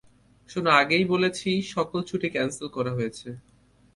শোনো, 0.49 0.69
আগেই 0.81 1.05
বলেছি 1.13 1.49
সকল 1.73 1.99
ছুটি 2.09 2.27
ক্যান্সেল 2.33 2.67
করা 2.75 2.91
হয়েছে! 2.97 3.29